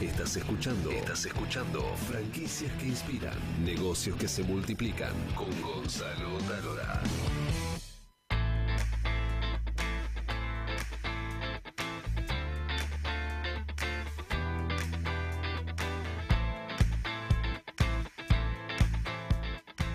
[0.00, 0.90] Estás escuchando.
[0.90, 1.80] Estás escuchando.
[2.08, 3.38] Franquicias que inspiran.
[3.64, 5.12] Negocios que se multiplican.
[5.36, 7.00] Con Gonzalo Talora.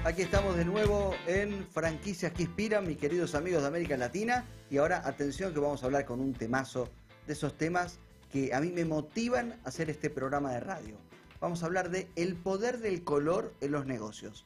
[0.05, 4.45] Aquí estamos de nuevo en Franquicias que Inspiran, mis queridos amigos de América Latina.
[4.71, 6.89] Y ahora, atención, que vamos a hablar con un temazo
[7.27, 7.99] de esos temas
[8.31, 10.97] que a mí me motivan a hacer este programa de radio.
[11.41, 14.45] Vamos a hablar de el poder del color en los negocios.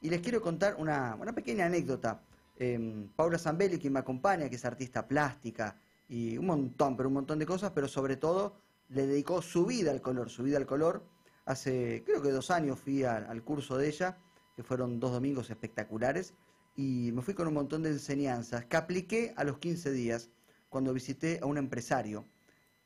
[0.00, 2.22] Y les quiero contar una, pequeña anécdota.
[2.56, 5.76] Eh, Paula Zambelli, quien me acompaña, que es artista plástica
[6.08, 8.56] y un montón, pero un montón de cosas, pero sobre todo
[8.88, 11.04] le dedicó su vida al color, su vida al color.
[11.46, 14.18] Hace, creo que dos años fui al curso de ella,
[14.56, 16.34] que fueron dos domingos espectaculares,
[16.76, 20.30] y me fui con un montón de enseñanzas que apliqué a los 15 días
[20.68, 22.26] cuando visité a un empresario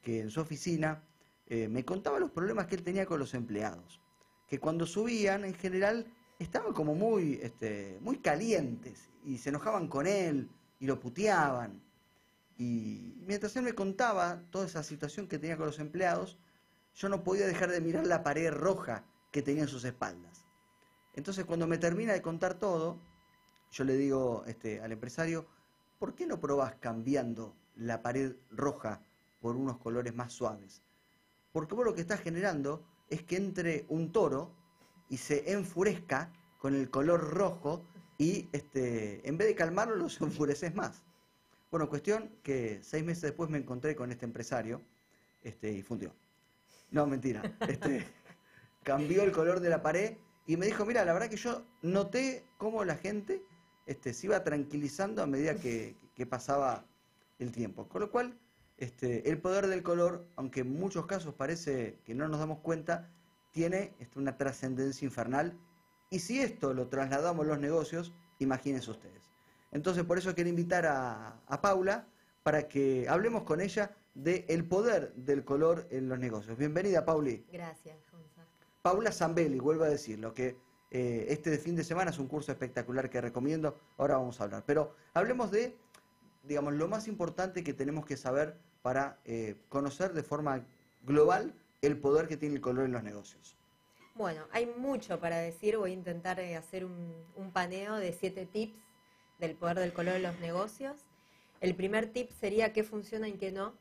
[0.02, 1.02] que en su oficina
[1.46, 4.00] eh, me contaba los problemas que él tenía con los empleados.
[4.46, 6.06] Que cuando subían, en general,
[6.38, 11.82] estaban como muy, este, muy calientes y se enojaban con él y lo puteaban.
[12.56, 16.38] Y mientras él me contaba toda esa situación que tenía con los empleados,
[16.94, 20.44] yo no podía dejar de mirar la pared roja que tenía en sus espaldas.
[21.14, 23.00] Entonces, cuando me termina de contar todo,
[23.70, 25.46] yo le digo este, al empresario,
[25.98, 29.02] ¿por qué no probás cambiando la pared roja
[29.40, 30.82] por unos colores más suaves.
[31.52, 34.54] Porque vos lo que estás generando es que entre un toro
[35.08, 37.84] y se enfurezca con el color rojo
[38.18, 41.02] y este, en vez de calmarlo los enfureces más.
[41.70, 44.82] Bueno, cuestión que seis meses después me encontré con este empresario
[45.42, 46.14] este, y fundió.
[46.90, 47.42] No, mentira.
[47.68, 48.06] Este,
[48.82, 52.44] cambió el color de la pared y me dijo, mira, la verdad que yo noté
[52.56, 53.42] cómo la gente
[53.86, 56.86] este, se iba tranquilizando a medida que, que pasaba
[57.38, 57.86] el tiempo.
[57.86, 58.38] Con lo cual,
[58.78, 63.10] este, el poder del color, aunque en muchos casos parece que no nos damos cuenta,
[63.50, 65.58] tiene este, una trascendencia infernal.
[66.10, 69.30] Y si esto lo trasladamos a los negocios, imagínense ustedes.
[69.72, 72.06] Entonces, por eso quiero invitar a, Paula
[72.44, 76.56] para que hablemos con ella del poder del color en los negocios.
[76.56, 77.44] Bienvenida, Pauli.
[77.52, 78.48] Gracias, Gonzalo.
[78.80, 80.56] Paula Zambelli, vuelvo a decirlo, que
[80.90, 83.76] eh, este de fin de semana es un curso espectacular que recomiendo.
[83.98, 84.62] Ahora vamos a hablar.
[84.64, 85.76] Pero hablemos de,
[86.44, 90.64] digamos, lo más importante que tenemos que saber para eh, conocer de forma
[91.02, 93.56] global el poder que tiene el color en los negocios?
[94.14, 95.76] Bueno, hay mucho para decir.
[95.76, 98.78] Voy a intentar eh, hacer un, paneo de siete tips
[99.38, 101.06] del poder del color en los negocios.
[101.60, 103.74] El primer tip sería qué funciona y qué no.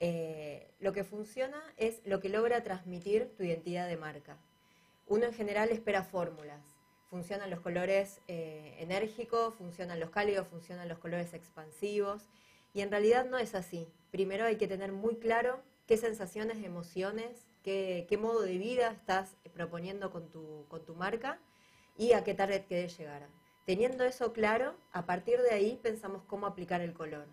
[0.00, 4.38] Eh, lo que funciona es lo que logra transmitir tu identidad de marca.
[5.06, 6.64] Uno en general espera fórmulas.
[7.10, 12.28] Funcionan los colores enérgicos, funcionan los cálidos, funcionan los colores expansivos.
[12.72, 13.88] Y en realidad no es así.
[14.10, 20.10] Primero hay que tener muy claro qué sensaciones, emociones, qué, modo de vida estás proponiendo
[20.10, 21.38] con tu, con tu marca
[21.96, 23.26] y a qué target querés llegar.
[23.66, 27.26] Teniendo eso claro, a partir de ahí pensamos cómo aplicar el color.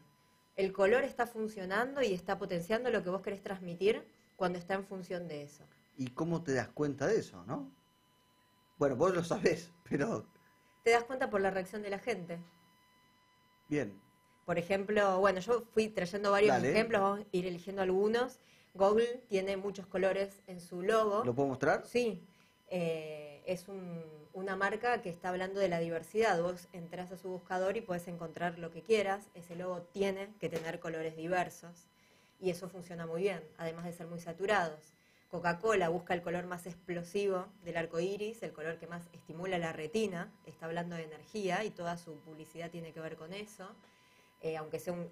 [0.55, 4.03] El color está funcionando y está potenciando lo que vos querés transmitir
[4.35, 5.63] cuando está en función de eso.
[5.97, 7.71] ¿Y cómo te das cuenta de eso, no?
[8.77, 10.25] Bueno, vos lo sabés, pero...
[10.83, 12.39] Te das cuenta por la reacción de la gente.
[13.67, 13.99] Bien,
[14.47, 18.39] por ejemplo, bueno, yo fui trayendo varios ejemplos, vamos a ir eligiendo algunos.
[18.73, 21.25] Google tiene muchos colores en su logo.
[21.25, 21.85] ¿Lo puedo mostrar?
[21.85, 22.23] Sí.
[22.69, 23.65] Eh, es
[24.31, 26.41] una marca que está hablando de la diversidad.
[26.41, 29.25] Vos entras a su buscador y puedes encontrar lo que quieras.
[29.35, 31.89] Ese logo tiene que tener colores diversos
[32.39, 34.93] y eso funciona muy bien, además de ser muy saturados.
[35.29, 39.73] Coca-Cola busca el color más explosivo del arco iris, el color que más estimula la
[39.73, 43.75] retina, está hablando de energía y toda su publicidad tiene que ver con eso.
[44.41, 45.09] Eh, aunque sean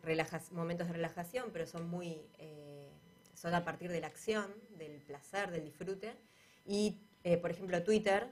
[0.52, 2.90] momentos de relajación, pero son muy, eh,
[3.34, 4.46] son a partir de la acción,
[4.78, 6.14] del placer, del disfrute.
[6.66, 8.28] Y, eh, por ejemplo, Twitter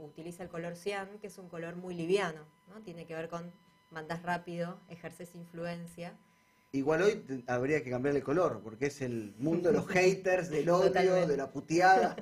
[0.00, 2.80] utiliza el color cian, que es un color muy liviano, ¿no?
[2.82, 3.50] Tiene que ver con
[3.90, 6.16] mandas rápido, ejerces influencia.
[6.70, 11.26] Igual hoy habría que cambiarle color, porque es el mundo de los haters, del odio,
[11.26, 12.14] de la puteada.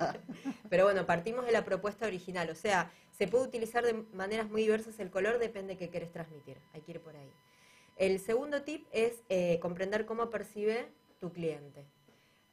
[0.69, 4.61] Pero bueno, partimos de la propuesta original, o sea, se puede utilizar de maneras muy
[4.61, 7.31] diversas el color, depende de qué querés transmitir, hay que ir por ahí.
[7.97, 10.87] El segundo tip es eh, comprender cómo percibe
[11.19, 11.83] tu cliente.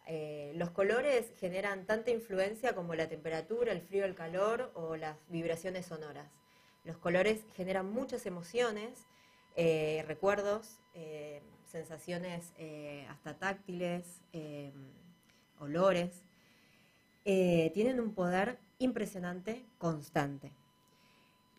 [0.07, 5.19] Eh, los colores generan tanta influencia como la temperatura, el frío, el calor o las
[5.29, 6.31] vibraciones sonoras.
[6.85, 9.07] Los colores generan muchas emociones,
[9.57, 10.81] eh, recuerdos,
[11.67, 12.53] sensaciones
[13.09, 14.23] hasta táctiles,
[15.59, 16.25] olores.
[17.25, 20.53] tienen un poder impresionante, constante.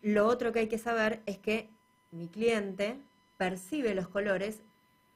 [0.00, 1.68] Lo otro que hay que saber es que
[2.12, 2.98] mi cliente
[3.36, 4.62] percibe los colores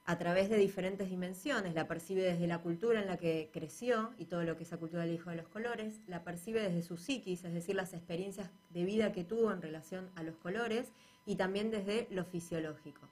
[0.05, 1.75] a través de diferentes dimensiones.
[1.75, 5.05] La percibe desde la cultura en la que creció y todo lo que esa cultura
[5.05, 8.85] le dijo de los colores, la percibe desde su psiquis, es decir, las experiencias de
[8.85, 10.93] vida que tuvo en relación a los colores
[11.27, 13.09] y también desde lo fisiológico.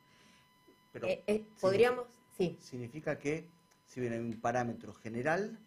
[0.93, 2.06] Pero Eh, eh, podríamos,
[2.37, 3.46] sí, significa que
[3.84, 5.58] si bien hay un parámetro general,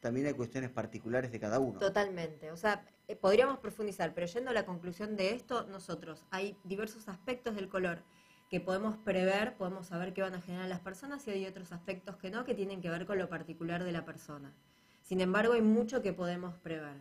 [0.00, 1.78] también hay cuestiones particulares de cada uno.
[1.80, 2.52] Totalmente.
[2.52, 7.08] O sea, eh, podríamos profundizar, pero yendo a la conclusión de esto, nosotros hay diversos
[7.08, 8.02] aspectos del color
[8.50, 12.16] que podemos prever, podemos saber qué van a generar las personas y hay otros aspectos
[12.16, 14.52] que no, que tienen que ver con lo particular de la persona.
[15.02, 16.96] Sin embargo, hay mucho que podemos prever.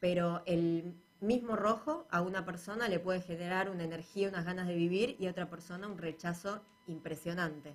[0.00, 4.74] Pero el mismo rojo a una persona le puede generar una energía, unas ganas de
[4.74, 7.74] vivir y a otra persona un rechazo impresionante.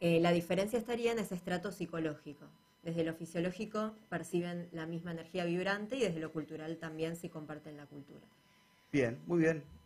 [0.00, 2.46] Eh, la diferencia estaría en ese estrato psicológico.
[2.82, 7.76] Desde lo fisiológico perciben la misma energía vibrante y desde lo cultural también si comparten
[7.76, 8.26] la cultura.
[8.92, 9.77] Bien, muy bien.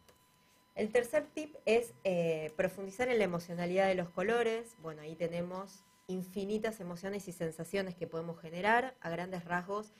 [0.75, 4.77] El tercer tip es eh, profundizar en la emocionalidad de los colores.
[4.81, 8.95] Bueno, ahí tenemos infinitas emociones y sensaciones que podemos generar.
[9.01, 9.93] A grandes rasgos,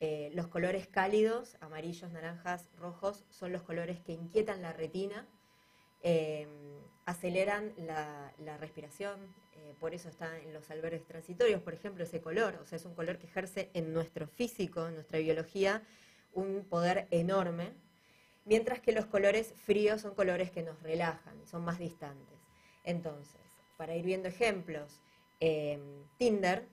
[0.00, 5.26] eh, los colores cálidos, amarillos, naranjas, rojos, son los colores que inquietan la retina,
[6.02, 6.46] eh,
[7.04, 12.20] aceleran la, la respiración, eh, por eso está en los albergues transitorios, por ejemplo, ese
[12.20, 15.82] color, o sea, es un color que ejerce en nuestro físico, en nuestra biología,
[16.32, 17.72] un poder enorme,
[18.48, 22.38] mientras que los colores fríos son colores que nos relajan, son más distantes.
[22.82, 23.40] Entonces,
[23.76, 25.00] para ir viendo ejemplos,
[25.40, 25.78] eh,
[26.16, 26.66] Tinder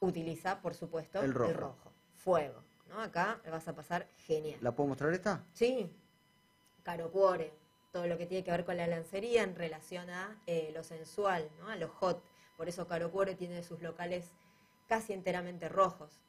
[0.00, 1.92] utiliza, por supuesto, El rojo.
[2.16, 2.62] fuego.
[2.88, 3.00] ¿no?
[3.00, 4.58] Acá le vas a pasar genial.
[4.62, 5.44] ¿La puedo mostrar esta?
[5.52, 5.90] Sí,
[6.82, 7.52] caro cuore,
[7.92, 11.48] todo lo que tiene que ver con la lancería en relación a eh, lo sensual,
[11.58, 11.68] ¿no?
[11.68, 12.22] a lo hot.
[12.56, 14.32] Por eso caro cuore tiene sus locales
[14.88, 16.20] casi enteramente rojos.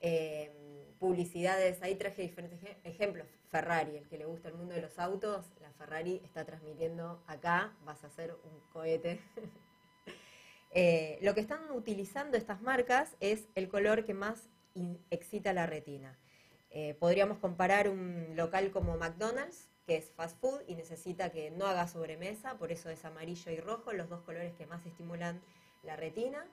[0.00, 0.52] Eh,
[0.98, 3.26] publicidades, ahí traje diferentes ej- ejemplos.
[3.50, 7.72] Ferrari, el que le gusta el mundo de los autos, la Ferrari está transmitiendo acá,
[7.84, 9.20] vas a hacer un cohete.
[10.78, 14.50] Eh, lo que están utilizando estas marcas es el color que más
[15.10, 16.18] excita la retina.
[16.70, 21.64] Eh, podríamos comparar un local como McDonald's, que es fast food y necesita que no
[21.66, 25.40] haga sobremesa, por eso es amarillo y rojo, los dos colores que más estimulan
[25.82, 26.44] la retina.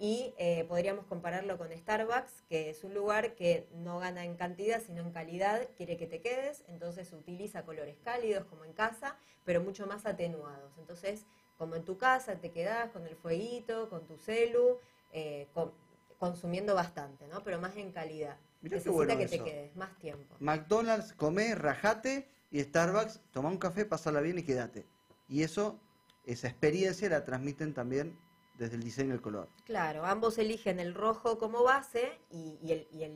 [0.00, 4.80] Y eh, podríamos compararlo con Starbucks, que es un lugar que no gana en cantidad,
[4.80, 9.60] sino en calidad, quiere que te quedes, entonces utiliza colores cálidos como en casa, pero
[9.60, 10.72] mucho más atenuados.
[10.78, 14.78] Entonces, como en tu casa, te quedás con el fueguito, con tu celu,
[15.12, 15.72] eh, con-
[16.20, 17.42] consumiendo bastante, ¿no?
[17.42, 18.36] Pero más en calidad.
[18.60, 20.36] Mirá qué Necesita bueno que te quedes más tiempo.
[20.38, 24.86] McDonald's, come, rajate y Starbucks, toma un café, pasala bien y quédate.
[25.28, 25.80] Y eso,
[26.24, 28.16] esa experiencia la transmiten también
[28.58, 29.48] desde el diseño del color.
[29.64, 32.58] Claro, ambos eligen el rojo como base y,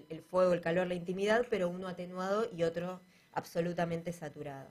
[0.08, 3.00] el, fuego, el calor, la intimidad, pero uno atenuado y otro
[3.32, 4.70] absolutamente saturado.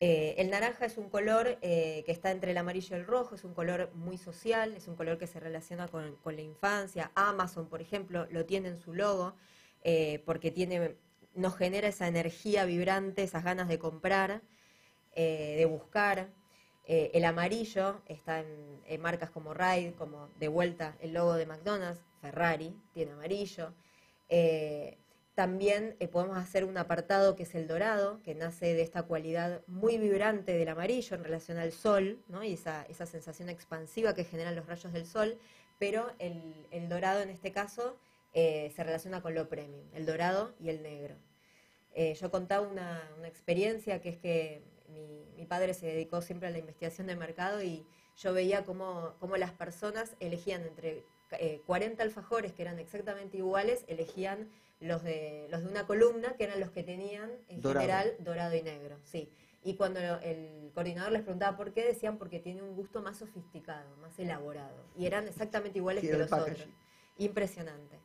[0.00, 3.36] Eh, el naranja es un color eh, que está entre el amarillo y el rojo,
[3.36, 7.10] es un color muy social, es un color que se relaciona con, la infancia.
[7.14, 9.34] Amazon, por ejemplo, lo tiene en su logo
[9.82, 10.96] eh, porque tiene,
[11.34, 14.42] nos genera esa energía vibrante, esas ganas de comprar,
[15.16, 16.28] de buscar.
[16.86, 22.02] Eh, el amarillo está en, marcas como Ride, como de vuelta el logo de McDonald's,
[22.20, 23.72] Ferrari tiene amarillo.
[24.28, 24.98] Eh,
[25.34, 29.62] también eh, podemos hacer un apartado que es el dorado, que nace de esta cualidad
[29.66, 32.44] muy vibrante del amarillo en relación al sol, ¿no?
[32.44, 35.38] y esa, esa sensación expansiva que generan los rayos del sol,
[35.78, 37.98] pero el, el dorado en este caso
[38.32, 41.14] se relaciona con lo premium, el dorado y el negro.
[42.20, 46.50] Yo contaba una, una experiencia que es que mi, mi padre se dedicó siempre a
[46.50, 47.86] la investigación de mercado y
[48.16, 53.84] yo veía cómo, cómo las personas elegían entre eh, 40 alfajores que eran exactamente iguales,
[53.88, 54.48] elegían
[54.80, 57.80] los de, los de una columna, que eran los que tenían en Dorado.
[57.80, 59.30] general dorado y negro, sí.
[59.64, 63.16] Y cuando lo- el coordinador les preguntaba por qué, decían porque tiene un gusto más
[63.18, 64.84] sofisticado, más elaborado.
[64.96, 66.52] Y eran exactamente iguales que los packaging.
[66.64, 66.68] otros.
[67.18, 67.98] Impresionante.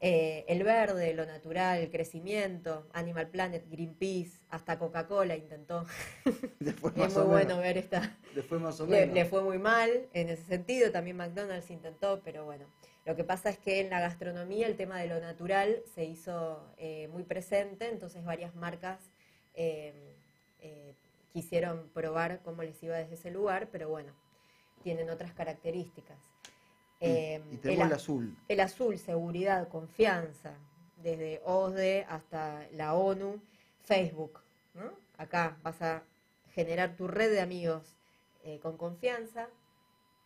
[0.00, 5.86] Eh, el verde, lo natural, el crecimiento, Animal Planet, Greenpeace, hasta Coca-Cola intentó.
[6.60, 7.58] Es más muy o bueno menos.
[7.58, 8.16] ver esta.
[8.34, 9.14] Después más o Le, menos.
[9.14, 12.66] le fue muy mal en ese sentido, también McDonald's intentó, pero bueno.
[13.06, 16.72] Lo que pasa es que en la gastronomía el tema de lo natural se hizo
[16.76, 19.10] eh, muy presente, entonces varias marcas
[19.54, 20.14] eh,
[20.60, 20.94] eh,
[21.32, 24.12] quisieron probar cómo les iba desde ese lugar, pero bueno,
[24.82, 26.18] tienen otras características.
[27.00, 28.36] Y- Eh, y tenemos el a- azul.
[28.48, 30.54] el azul, seguridad, confianza,
[30.96, 33.40] desde OSDE hasta la ONU,
[33.82, 34.40] Facebook,
[34.74, 34.90] ¿no?
[35.18, 36.02] Acá vas a
[36.52, 37.96] generar tu red de amigos
[38.42, 39.48] eh, con confianza.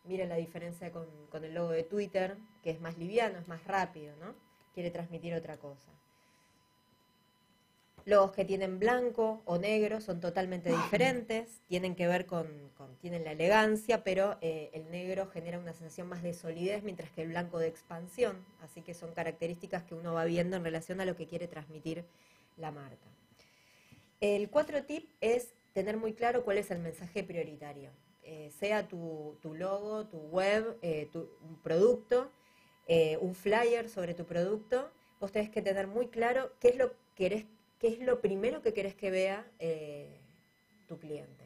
[0.04, 3.64] Miren la diferencia con, con el logo de Twitter, que es más liviano, es más
[3.64, 4.34] rápido, ¿no?
[4.74, 5.90] Quiere transmitir otra cosa.
[8.08, 12.48] Logos que tienen blanco o negro son totalmente diferentes, tienen que ver con,
[13.02, 17.20] tienen la elegancia, pero eh, el negro genera una sensación más de solidez, mientras que
[17.20, 21.04] el blanco de expansión, así que son características que uno va viendo en relación a
[21.04, 22.06] lo que quiere transmitir
[22.56, 23.06] la marca.
[24.22, 27.90] El cuatro tip es tener muy claro cuál es el mensaje prioritario,
[28.22, 31.28] eh, sea tu, logo, tu web, eh, tu
[31.62, 32.32] producto,
[33.20, 36.96] un flyer sobre tu producto, vos tenés que tener muy claro qué es lo que
[37.14, 37.44] querés
[37.78, 40.20] qué es lo primero que querés que vea eh,
[40.86, 41.44] tu cliente.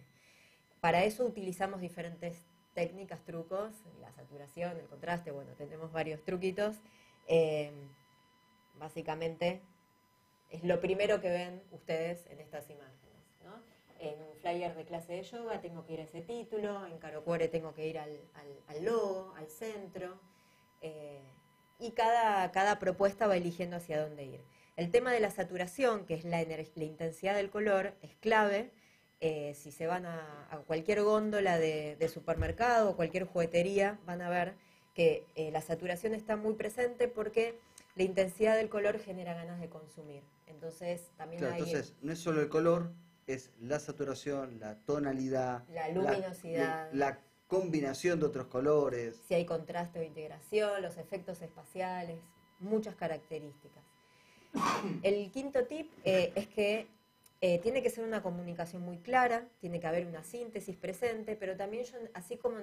[0.81, 2.37] Para eso utilizamos diferentes
[2.75, 6.81] técnicas, trucos, la saturación, el contraste, bueno, tenemos varios truquitos.
[7.29, 7.71] Eh,
[8.79, 9.61] básicamente
[10.51, 13.01] es lo primero que ven ustedes en estas imágenes.
[13.99, 17.47] En un flyer de clase de yoga tengo que ir a ese título, en Carocuore
[17.47, 18.19] tengo que ir al,
[18.81, 20.19] logo, al centro,
[20.81, 21.23] eh,
[21.79, 24.41] y cada, cada propuesta va eligiendo hacia dónde ir.
[24.77, 26.41] El tema de la saturación, que es la,
[26.77, 28.71] intensidad del color, es clave.
[29.21, 34.55] Eh, si se van a, cualquier góndola de, supermercado o cualquier juguetería, van a ver
[34.95, 37.59] que eh, la saturación está muy presente porque
[37.97, 40.23] la intensidad del color genera ganas de consumir.
[40.47, 41.61] Entonces, también hay...
[41.61, 42.93] Entonces, no es solo el color,
[43.27, 49.21] es la saturación, la tonalidad, la luminosidad, la combinación de otros colores.
[49.29, 52.19] Si hay contraste o integración, los efectos espaciales,
[52.59, 53.85] muchas características.
[55.03, 56.87] El quinto tip eh, es que
[57.41, 61.57] eh, tiene que ser una comunicación muy clara, tiene que haber una síntesis presente, pero
[61.57, 62.59] también yo, así como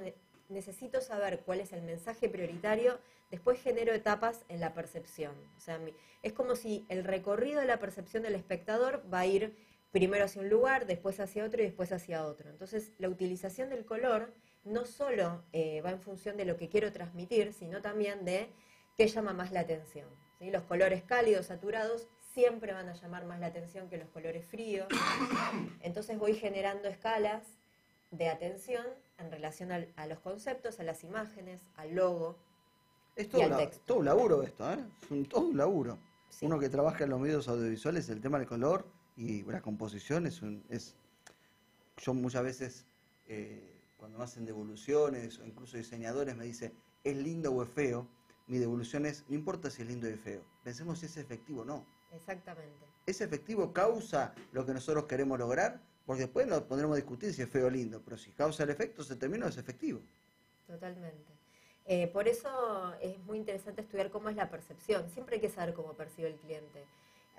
[0.48, 5.34] necesito saber cuál es el mensaje prioritario, después genero etapas en la percepción.
[5.58, 5.80] O sea,
[6.24, 9.56] es como si el recorrido de la percepción del espectador va a ir
[9.92, 12.50] primero hacia un lugar, después hacia otro y después hacia otro.
[12.50, 16.92] Entonces, la utilización del color no solo eh, va en función de lo que quiero
[16.92, 18.50] transmitir, sino también de
[19.00, 20.10] qué llama más la atención.
[20.42, 24.90] Los colores cálidos, saturados, siempre van a llamar más la atención que los colores fríos.
[25.80, 27.44] Entonces voy generando escalas
[28.12, 28.86] de atención
[29.18, 32.36] en relación a los conceptos, a las imágenes, al logo.
[33.16, 33.82] Es todo, y al texto.
[33.86, 34.80] todo un laburo esto, ¿eh?
[35.02, 35.98] Es un, todo un laburo.
[36.42, 40.42] Uno que trabaja en los medios audiovisuales, el tema del color y la composición es
[40.42, 40.62] un...
[40.68, 40.98] Es,
[42.04, 42.86] yo muchas veces,
[43.30, 46.74] eh, cuando me hacen devoluciones o incluso diseñadores me dicen,
[47.06, 48.06] ¿es lindo o es feo?
[48.50, 51.66] Mi devolución es, no importa si es lindo y feo, pensemos si es efectivo o
[51.66, 51.86] no.
[52.12, 52.86] Exactamente.
[53.06, 55.80] ¿Es efectivo, causa lo que nosotros queremos lograr?
[56.06, 58.72] Porque después nos pondremos a discutir si es feo o lindo, pero si causa el
[58.72, 60.02] efecto, se termina, es efectivo.
[60.66, 61.32] Totalmente.
[61.86, 65.08] Eh, por eso es muy interesante estudiar cómo es la percepción.
[65.10, 66.86] Siempre hay que saber cómo percibe el cliente.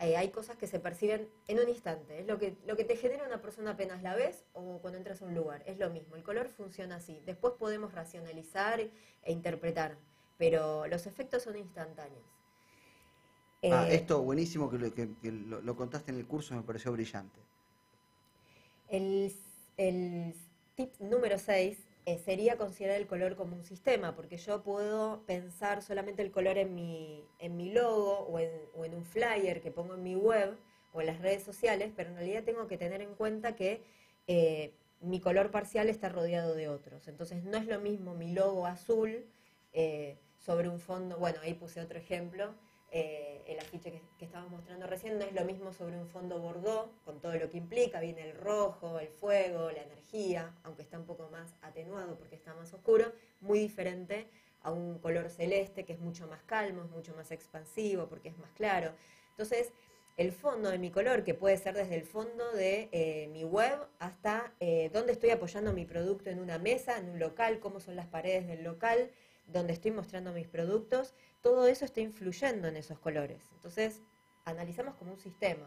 [0.00, 2.20] Eh, hay cosas que se perciben en un instante.
[2.20, 5.22] Es lo que, lo que te genera una persona apenas la ves o cuando entras
[5.22, 5.62] a un lugar.
[5.66, 6.16] Es lo mismo.
[6.16, 7.20] El color funciona así.
[7.26, 8.90] Después podemos racionalizar e
[9.26, 9.98] interpretar
[10.40, 12.24] pero los efectos son instantáneos.
[13.62, 17.38] ah, eh, esto buenísimo que, lo, contaste en el curso, me pareció brillante.
[18.88, 19.34] El,
[20.76, 25.82] tip número 6 eh, sería considerar el color como un sistema, porque yo puedo pensar
[25.82, 30.02] solamente el color en mi, en mi logo o en, un flyer que pongo en
[30.02, 30.56] mi web
[30.94, 33.82] o en las redes sociales, pero en realidad tengo que tener en cuenta que
[34.26, 37.08] eh, mi color parcial está rodeado de otros.
[37.08, 39.26] Entonces no es lo mismo mi logo azul
[40.40, 42.54] sobre un fondo, bueno, ahí puse otro ejemplo,
[42.92, 46.40] eh, el afiche que, que, estábamos mostrando recién no es lo mismo sobre un fondo
[46.40, 50.98] bordó, con todo lo que implica, viene el rojo, el fuego, la energía, aunque está
[50.98, 54.26] un poco más atenuado porque está más oscuro, muy diferente
[54.62, 58.38] a un color celeste que es mucho más calmo, es mucho más expansivo porque es
[58.38, 58.92] más claro.
[59.30, 59.72] Entonces,
[60.16, 63.78] el fondo de mi color, que puede ser desde el fondo de eh, mi web
[63.98, 67.96] hasta eh, dónde estoy apoyando mi producto en una mesa, en un local, cómo son
[67.96, 69.10] las paredes del local,
[69.52, 73.50] donde estoy mostrando mis productos, todo eso está influyendo en esos colores.
[73.54, 74.02] Entonces,
[74.44, 75.66] analizamos como un sistema.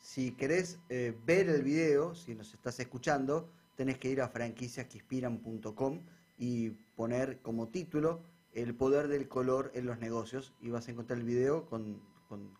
[0.00, 6.00] Si querés eh, ver el video, si nos estás escuchando, tenés que ir a franquiciasqueinspiran.com
[6.38, 11.18] y poner como título el poder del color en los negocios y vas a encontrar
[11.18, 12.00] el video con,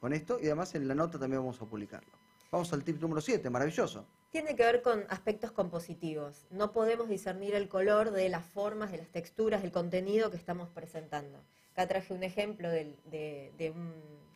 [0.00, 2.10] con esto y además en la nota también vamos a publicarlo.
[2.50, 6.46] Vamos al tip número 7, maravilloso tiene que ver con aspectos compositivos.
[6.50, 10.68] No podemos discernir el color de las formas, de las texturas, del contenido que estamos
[10.68, 11.42] presentando.
[11.72, 13.72] Acá traje un ejemplo de,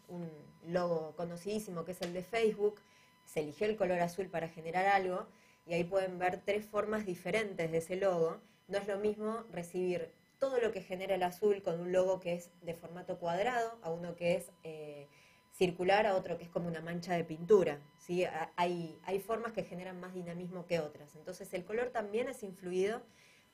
[0.09, 0.29] un,
[0.67, 2.81] logo conocidísimo que es el de Facebook.
[3.27, 5.27] Se eligió el color azul para generar algo
[5.67, 8.39] y ahí pueden ver tres formas diferentes de ese logo.
[8.69, 12.35] No es lo mismo recibir todo lo que genera el azul con un logo que
[12.35, 14.51] es de formato cuadrado a uno que es...
[14.65, 15.09] Eh,
[15.53, 17.81] circular a otro que es como una mancha de pintura.
[17.99, 18.25] ¿sí?
[18.57, 21.15] Hay, hay formas que generan más dinamismo que otras.
[21.15, 23.03] Entonces el color también es influido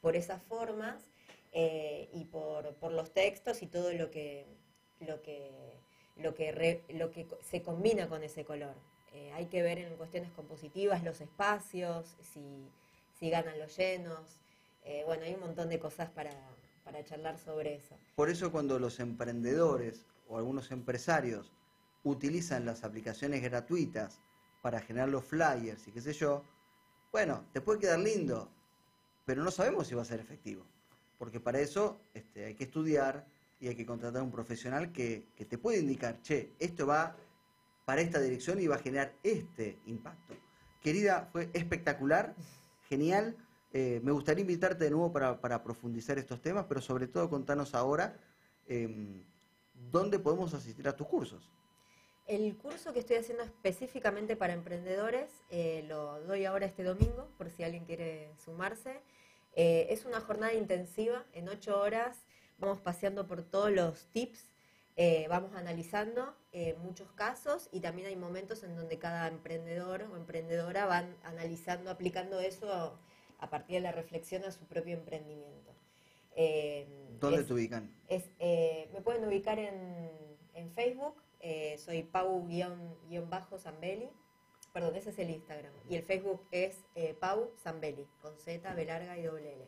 [0.00, 1.10] por esas formas
[1.52, 4.46] eh, y por, los textos y todo lo que,
[5.00, 5.50] lo que,
[6.16, 8.74] lo que, lo que se combina con ese color.
[9.14, 12.70] Eh, hay que ver en cuestiones compositivas los espacios, si,
[13.18, 14.38] si ganan los llenos.
[14.84, 16.30] Eh, bueno, hay un montón de cosas para,
[16.84, 17.96] para charlar sobre eso.
[18.14, 21.50] Por eso cuando los emprendedores o algunos empresarios
[22.08, 24.20] utilizan las aplicaciones gratuitas
[24.62, 26.44] para generar los flyers y qué sé yo,
[27.12, 28.50] bueno, te puede quedar lindo,
[29.24, 30.64] pero no sabemos si va a ser efectivo.
[31.18, 33.26] Porque para eso este, hay que estudiar
[33.60, 37.16] y hay que contratar a un profesional que, que te puede indicar, che, esto va
[37.84, 40.34] para esta dirección y va a generar este impacto.
[40.82, 42.34] Querida, fue espectacular,
[42.88, 43.36] genial.
[43.72, 47.74] Eh, me gustaría invitarte de nuevo para, para, profundizar estos temas, pero sobre todo contanos
[47.74, 48.16] ahora
[48.66, 49.24] eh,
[49.90, 51.50] dónde podemos asistir a tus cursos.
[52.28, 57.48] El curso que estoy haciendo específicamente para emprendedores eh, lo doy ahora este domingo, por
[57.48, 59.00] si alguien quiere sumarse.
[59.54, 62.26] Eh, es una jornada intensiva, en ocho horas
[62.58, 64.44] vamos paseando por todos los tips,
[64.96, 66.34] eh, vamos analizando
[66.82, 72.40] muchos casos y también hay momentos en donde cada emprendedor o emprendedora van analizando, aplicando
[72.40, 72.98] eso
[73.38, 75.72] a partir de la reflexión a su propio emprendimiento.
[77.20, 77.90] ¿Dónde te ubican?
[78.08, 78.24] Es,
[78.92, 80.10] me pueden ubicar en,
[80.52, 84.10] en Facebook eh, soy Pau-Zambelli.
[84.72, 85.72] Perdón, ese es el Instagram.
[85.88, 89.66] Y el Facebook es eh, Pau Zambelli, con Z, B larga y doble L.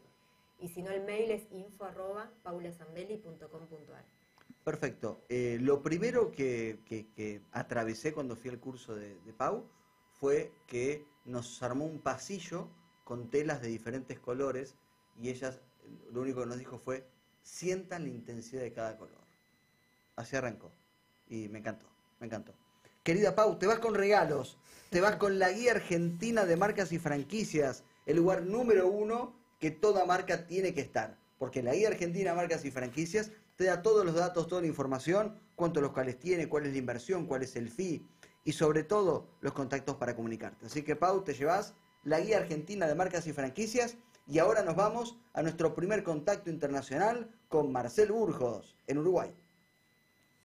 [0.59, 1.87] Y si no, el mail es info.
[4.65, 5.25] Perfecto.
[5.29, 6.79] Eh, lo primero que,
[7.53, 9.67] atravesé cuando fui al curso de, de Pau
[10.13, 12.69] fue que nos armó un pasillo
[13.05, 14.77] con telas de diferentes colores
[15.19, 15.63] y ellas
[16.13, 17.07] lo único que nos dijo fue
[17.43, 19.19] sientan la intensidad de cada color.
[20.17, 20.71] Así arrancó
[21.31, 21.87] y me encantó,
[22.19, 22.53] me encantó.
[23.03, 24.59] Querida Pau, te vas con regalos,
[24.91, 29.71] te vas con la guía argentina de marcas y franquicias, el lugar número uno que
[29.71, 34.05] toda marca tiene que estar, porque la guía argentina marcas y franquicias te da todos
[34.05, 37.71] los datos, toda la información, cuántos locales tiene, cuál es la inversión, cuál es el
[37.71, 38.05] fee
[38.45, 40.67] y sobre todo los contactos para comunicarte.
[40.67, 43.97] Así que Pau, te llevas la guía argentina de marcas y franquicias
[44.27, 49.31] y ahora nos vamos a nuestro primer contacto internacional con Marcel Burgos en Uruguay.